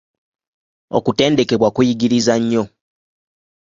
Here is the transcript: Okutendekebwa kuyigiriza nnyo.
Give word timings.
Okutendekebwa 0.97 1.69
kuyigiriza 1.75 2.33
nnyo. 2.43 2.63